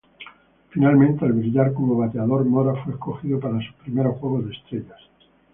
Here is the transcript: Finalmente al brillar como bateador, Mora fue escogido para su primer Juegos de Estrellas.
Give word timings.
Finalmente 0.71 1.25
al 1.25 1.33
brillar 1.33 1.73
como 1.73 1.95
bateador, 1.95 2.43
Mora 2.45 2.73
fue 2.83 2.93
escogido 2.93 3.39
para 3.39 3.59
su 3.59 3.71
primer 3.83 4.07
Juegos 4.07 4.45
de 4.47 4.53
Estrellas. 4.55 4.99